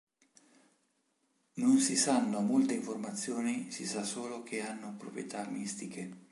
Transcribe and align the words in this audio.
Non 1.57 1.77
si 1.77 1.95
sanno 1.95 2.39
molte 2.41 2.73
informazioni 2.73 3.69
si 3.71 3.85
sa 3.85 4.01
solo 4.01 4.41
che 4.41 4.65
hanno 4.65 4.95
proprietà 4.97 5.47
mistiche. 5.47 6.29